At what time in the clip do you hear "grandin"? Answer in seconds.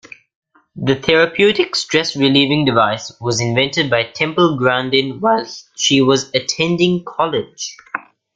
4.57-5.19